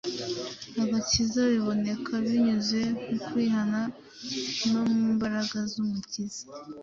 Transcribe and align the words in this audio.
agakiza 0.83 1.39
biboneka 1.51 2.11
binyuze 2.25 2.81
mu 3.07 3.15
kwihana 3.27 3.81
no 4.71 4.81
mu 4.89 5.01
mbaraga 5.13 5.57
y’Umukiza. 5.73 6.43